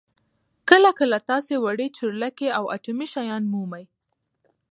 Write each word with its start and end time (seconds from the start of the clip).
کله 0.69 0.89
کله 0.99 1.17
تاسو 1.29 1.53
وړې 1.63 1.87
چورلکې 1.97 2.47
او 2.57 2.63
اټومي 2.75 3.07
شیان 3.13 3.43
مومئ 3.53 3.85